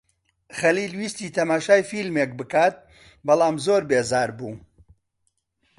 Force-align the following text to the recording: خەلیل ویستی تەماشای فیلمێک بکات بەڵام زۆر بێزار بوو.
خەلیل 0.57 0.93
ویستی 0.99 1.33
تەماشای 1.37 1.81
فیلمێک 1.89 2.31
بکات 2.39 2.75
بەڵام 3.25 3.55
زۆر 3.65 3.81
بێزار 3.89 4.29
بوو. 4.37 4.53